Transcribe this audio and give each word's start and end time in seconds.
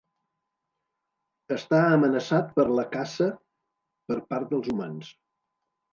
Està 1.57 1.81
amenaçat 1.97 2.49
per 2.57 2.65
la 2.79 2.87
caça 2.97 3.29
per 4.11 4.21
part 4.33 4.53
dels 4.55 4.71
humans. 4.75 5.13